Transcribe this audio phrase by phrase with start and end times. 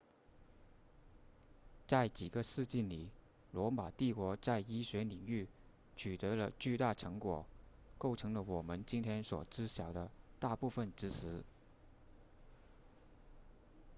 [1.87, 3.07] 在几个世纪里
[3.51, 5.47] 罗马帝国在医学领域
[5.95, 7.45] 取得了巨大成果
[7.99, 10.09] 构成了我们今天所知晓的
[10.39, 11.43] 大部分知识